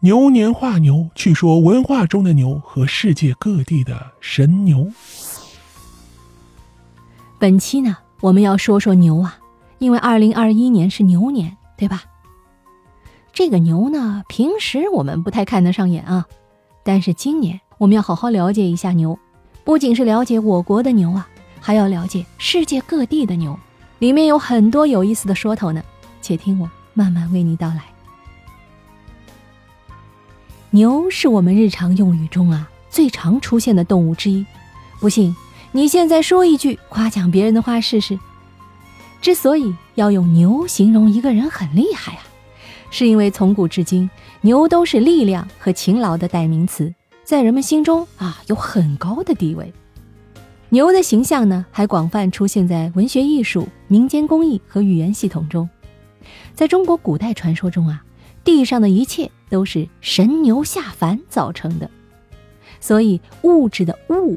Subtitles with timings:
[0.00, 4.86] 牛年画牛，去说文化中的牛和世界各地的神牛。
[7.36, 9.40] 本期呢，我们要说说牛啊，
[9.78, 12.04] 因为二零二一年是牛年，对吧？
[13.32, 16.26] 这个牛呢，平时我们不太看得上眼啊，
[16.84, 19.18] 但是今年我们要好好了解一下牛，
[19.64, 21.28] 不仅是了解我国的牛啊，
[21.60, 23.58] 还要了解世界各地的牛，
[23.98, 25.82] 里面有很多有意思的说头呢。
[26.20, 27.82] 且听我慢慢为你道来。
[30.70, 34.44] 牛是我们日常用语中啊最常出现的动物之一，
[35.00, 35.34] 不信
[35.72, 38.18] 你现在说一句夸奖别人的话试试。
[39.20, 42.22] 之所以要用牛形容一个人很厉害啊，
[42.90, 44.08] 是因为从古至今
[44.42, 46.94] 牛都是力量和勤劳的代名词，
[47.24, 49.72] 在人们心中啊有很高的地位。
[50.68, 55.68] 牛的形象呢还广泛出现在文学艺术、民间工艺和语言系统中。
[56.54, 58.04] 在中国古代传说中啊，
[58.44, 59.30] 地上的一切。
[59.50, 61.90] 都是神牛下凡造成的，
[62.80, 64.36] 所以物质的物，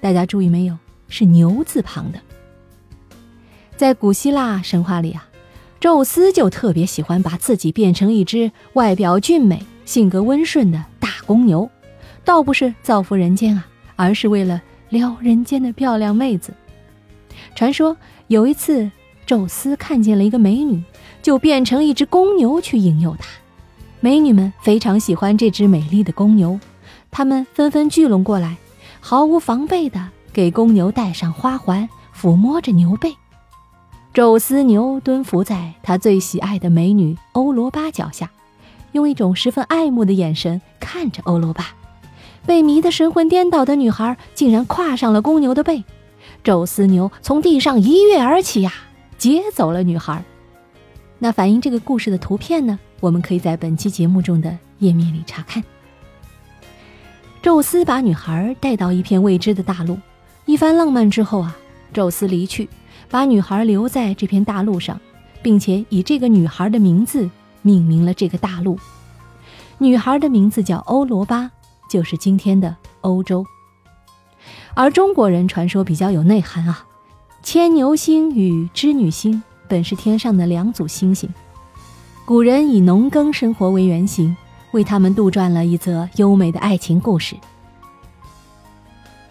[0.00, 0.78] 大家注意没有，
[1.10, 2.18] 是牛字旁的。
[3.76, 5.28] 在古希腊神话里啊，
[5.78, 11.68] 宙斯就特别喜欢把自己变成一只外表俊美、性格温顺的大公牛，
[12.24, 16.54] 倒不是造福人间啊，而是为了撩人间的漂亮妹子。
[17.54, 17.94] 传说
[18.28, 18.90] 有一次，
[19.30, 20.82] 宙斯看见了一个美女，
[21.22, 23.28] 就变成一只公牛去引诱她。
[24.00, 26.58] 美女们非常喜欢这只美丽的公牛，
[27.12, 28.56] 她们纷纷聚拢过来，
[28.98, 33.14] 毫无防备地给公牛戴上花环，抚摸着牛背。
[34.12, 38.32] 宙斯牛蹲伏在他最喜爱的美女欧罗巴脚下，
[38.90, 41.68] 用一种十分爱慕的眼神看着欧罗巴。
[42.44, 45.84] 被迷得神魂颠倒的女孩竟然跨上了公牛的背，
[46.42, 48.72] 宙斯牛从地上一跃而起呀，
[49.20, 50.24] 接走了女孩。
[51.18, 52.78] 那反映这个故事的图片呢？
[53.00, 55.62] 我们可以在本期节目中的页面里查看。
[57.42, 59.98] 宙斯把女孩带到一片未知的大陆，
[60.46, 61.54] 一番浪漫之后啊，
[61.92, 62.66] 宙斯离去，
[63.10, 64.98] 把女孩留在这片大陆上，
[65.42, 67.28] 并且以这个女孩的名字
[67.60, 68.78] 命名了这个大陆。
[69.76, 71.50] 女孩的名字叫欧罗巴，
[71.90, 73.44] 就是今天的欧洲。
[74.72, 76.86] 而中国人传说比较有内涵啊，
[77.42, 81.28] 牵牛星与织女星本是天上的两组星星。
[82.24, 84.36] 古人以农耕生活为原型，
[84.72, 87.34] 为他们杜撰了一则优美的爱情故事。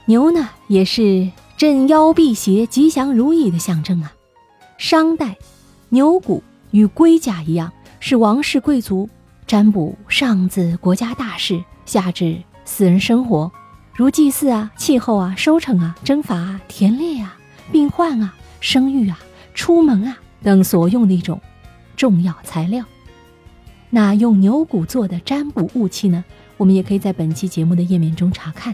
[0.05, 4.11] 牛呢，也是镇妖辟邪、吉祥如意的象征啊。
[4.77, 5.37] 商代，
[5.89, 9.07] 牛骨与龟甲一样，是王室贵族
[9.45, 13.51] 占卜上至国家大事，下至私人生活，
[13.93, 17.37] 如祭祀啊、气候啊、收成啊、征伐啊、田猎啊、
[17.71, 19.19] 病患啊、生育啊、
[19.53, 21.39] 出门啊等所用的一种。
[21.95, 22.85] 重要材料，
[23.89, 26.23] 那用牛骨做的占卜物器呢？
[26.55, 28.73] 我们也可以在本期节目的页面中查看。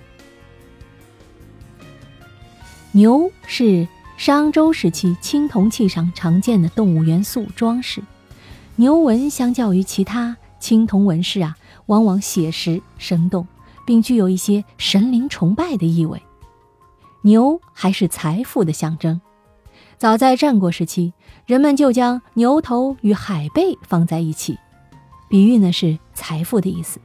[2.91, 8.03] 牛是商周时期青铜器上常见的动物元素装饰，
[8.75, 11.57] 牛纹相较于其他青铜纹饰啊，
[11.87, 13.47] 往往写实生动，
[13.87, 16.21] 并具有一些神灵崇拜的意味。
[17.25, 19.19] 牛还是财富的象征。
[19.97, 21.11] 早在战国时期，
[21.47, 24.59] 人们就将牛头与海贝放在一起，
[25.27, 26.99] 比喻呢是财富的意思。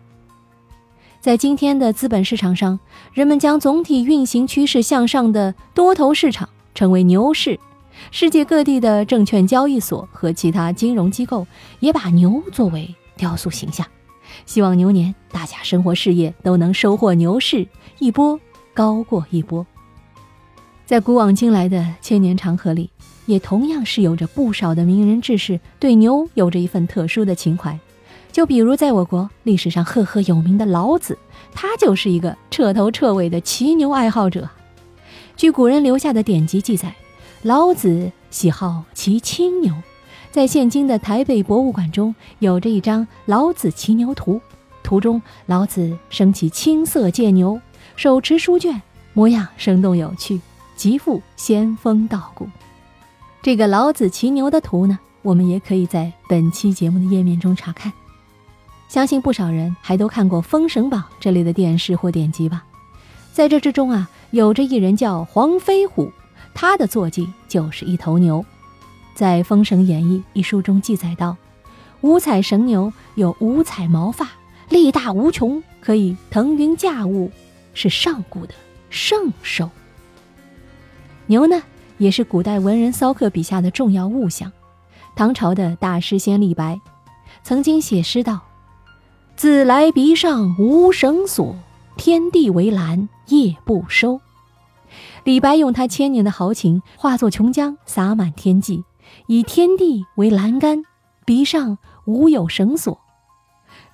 [1.23, 2.79] 在今天的资本市场上，
[3.15, 7.59] 人们将总体运行趋势向上的多头市场称为牛市。
[8.11, 11.47] 世界各地的证券交易所和其他金融机构
[11.79, 13.87] 也把牛作为雕塑形象。
[14.45, 17.67] 希望牛年大家生活事业都能收获牛市，
[17.99, 18.39] 一波
[18.75, 19.67] 高过一波。
[20.91, 22.91] 在古往今来的千年长河里，
[23.27, 27.79] 也同样是有着不少的名人志士对牛有着一份特殊的情怀。
[28.33, 31.17] 就比如在我国历史上赫赫有名的老子，
[31.53, 34.51] 他就是一个彻头彻尾的骑牛爱好者。
[35.37, 36.93] 据古人留下的典籍记载，
[37.43, 39.73] 老子喜好骑青牛，
[40.33, 44.41] 在现今的台北博物馆中有着一张老子骑牛图，
[44.83, 47.61] 图中老子身骑青色剑牛，
[47.95, 48.83] 手持书卷，
[49.13, 50.41] 模样生动有趣。
[50.81, 52.49] 极富仙风道骨。
[53.43, 57.93] 这个老子骑牛的图呢，我们也可以在本期节目的页面中查看。
[58.89, 62.65] 相信不少人还都看过《封神榜》这类的电视或典籍吧？
[63.31, 66.11] 在这之中啊，有着一人叫黄飞虎，
[66.55, 68.43] 他的坐骑就是一头牛。
[69.15, 71.37] 在《封神演义》一书中记载道
[72.01, 74.31] ：“五彩神牛有五彩毛发，
[74.71, 77.31] 力大无穷，可以腾云驾雾，
[77.75, 78.55] 是上古的
[78.89, 79.69] 圣兽。”
[81.31, 81.63] 牛呢，
[81.99, 84.51] 也是古代文人骚客笔下的重要物象。
[85.15, 86.81] 唐朝的大诗仙李白
[87.45, 88.41] 曾经写诗道
[89.37, 91.55] ：“自来鼻上无绳索，
[91.97, 94.21] 天地为栏夜不收。
[95.23, 98.83] 李白用他千年的豪情化作琼浆洒满天际，
[99.29, 100.83] 以天地为栏杆，
[101.25, 102.99] 鼻上无有绳索。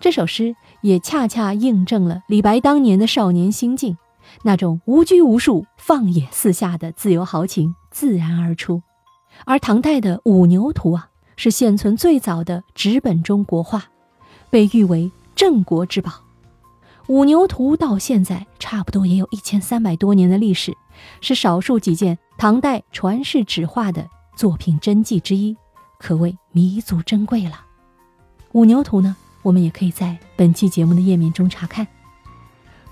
[0.00, 3.98] 这首诗也恰恰印证了李白当年的少年心境，
[4.42, 8.82] 那种无拘无束、放眼四下的自由豪情自然而出。
[9.44, 13.84] 而唐代的《五牛图》啊，是现存最早的纸本中国画，
[14.50, 15.10] 被誉为。
[15.36, 16.10] 镇国之宝，
[17.08, 20.74] 《五牛图》到现在差不多也有一千三百多年的历史，
[21.20, 25.54] 是少数几件唐代传世纸画的作品真迹之一，
[25.98, 27.50] 可谓弥足珍贵了。
[28.52, 31.86] 《五牛图》呢，我们也可以在本期节目的页面中查看。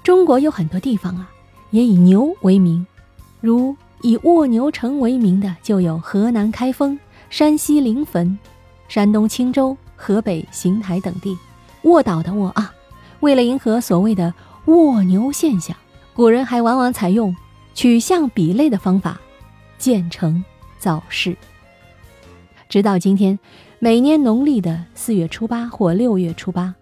[0.05, 1.31] 中国有很多地方啊，
[1.71, 2.87] 也以牛为名，
[3.41, 6.99] 如以卧牛城为名的就有河南开封、
[7.31, 8.39] 山西临汾、
[8.87, 11.35] 山东青州、河北邢台等地。
[11.85, 12.71] 卧倒的卧啊，
[13.21, 14.35] 为了迎合所谓的
[14.67, 15.75] 卧牛现象，
[16.13, 17.35] 古人还往往采用
[17.73, 19.19] 取象比类的方法，
[19.79, 20.45] 建成
[20.79, 21.35] 造势。
[22.69, 23.39] 直到今天，
[23.79, 26.75] 每年农历的四月初八或六月初八，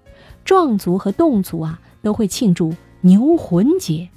[0.44, 4.08] 壮族和侗族啊都会庆祝牛魂节，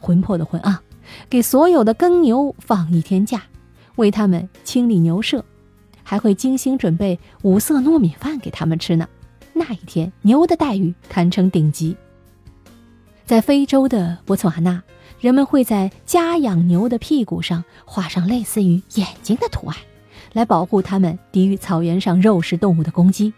[0.00, 0.80] 魂魄的魂啊，
[1.28, 3.42] 给所有的耕牛放一天假，
[3.96, 5.44] 为他们清理牛舍，
[6.02, 9.08] 还会精心准备五色糯米饭给他们吃呢。
[9.52, 11.96] 那一天，牛的待遇堪称顶级。
[13.26, 14.82] 在非洲的博茨瓦纳，
[15.20, 19.76] 人们会在家养牛的屁股上画上类似于眼睛的图案，
[20.32, 23.32] 来保护它们抵御草原上肉食动物的攻击。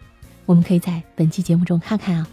[0.44, 2.28] 我们可以在本期节目中看看啊，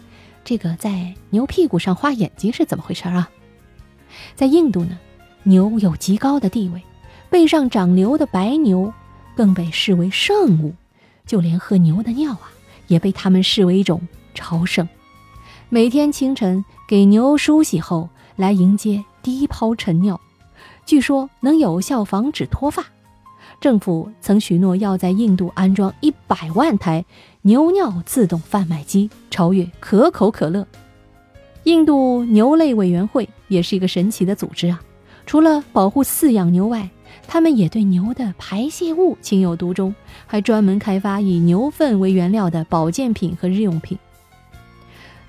[0.48, 3.28] 这个在牛屁股上画眼睛是怎么回事啊？
[4.34, 4.98] 在印度呢，
[5.42, 6.82] 牛有极高的地位，
[7.28, 8.90] 背上长瘤的白牛
[9.36, 10.72] 更被视为圣物，
[11.26, 12.50] 就连喝牛的尿啊。
[12.86, 14.00] 也被他们视为一种
[14.32, 14.88] 朝圣。
[15.68, 20.18] 每天清晨给牛梳洗后，来迎接第一泡晨尿，
[20.86, 22.86] 据说能有效防止脱发。
[23.60, 27.04] 政府曾许诺要在印度安装一百万台
[27.48, 30.66] 牛尿自动贩卖机，超越可口可乐。
[31.62, 34.82] 印度牛类委员会也是一个神奇的组织啊！
[35.24, 36.90] 除了保护饲养牛外，
[37.26, 39.94] 他们也对牛的排泄物情有独钟，
[40.26, 43.98] 还专门开发以牛粪为原料的保健品和日用品。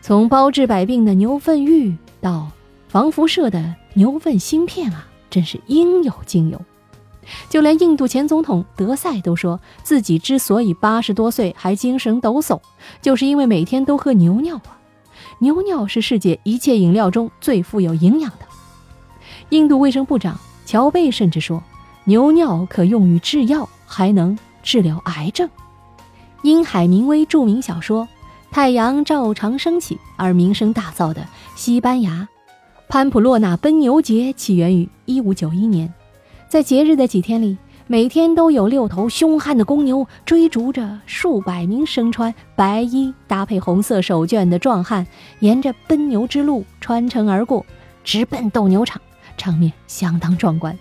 [0.01, 2.51] 从包治百病的牛粪浴到
[2.89, 6.61] 防辐射的牛粪芯片啊，真是应有尽有。
[7.49, 12.59] 就连印度前总统德赛都说自己之所以八十多岁还精神抖擞，
[13.01, 14.79] 就是因为每天都喝牛尿啊。
[15.39, 18.45] 牛尿是世界一切饮料中最富有营养的。
[19.49, 21.63] 印度卫生部长乔贝甚至说。
[22.05, 25.47] 牛尿可用于制药，还能治疗癌症。
[26.41, 28.05] 因海明威著名小说
[28.49, 32.27] 《太阳照常升起》而名声大噪的西班牙
[32.87, 35.93] 潘普洛纳奔牛节起源于1591年，
[36.49, 37.55] 在节日的几天里，
[37.85, 45.05] 每天都有六头凶悍的公牛追逐着数百名身穿白衣、搭配红色手绢的壮汉，
[45.41, 47.63] 沿着奔牛之路穿城而过，
[48.03, 48.99] 直奔斗牛场，
[49.37, 50.75] 场面相当壮观。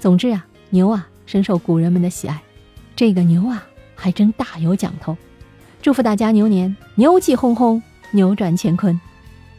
[0.00, 2.40] 总之啊，牛啊深受古人们的喜爱，
[2.96, 3.62] 这个牛啊
[3.94, 5.14] 还真大有讲头。
[5.82, 8.98] 祝福大家牛年牛气哄哄，扭转乾坤。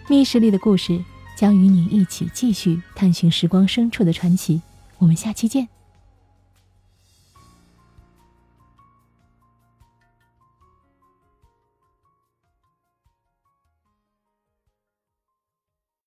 [0.07, 0.99] 密室里的故事
[1.37, 4.59] 将与你一起继续探寻时光深处的传奇。
[4.99, 5.78] 我们下期见。